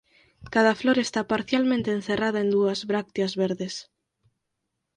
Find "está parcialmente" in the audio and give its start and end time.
0.97-1.89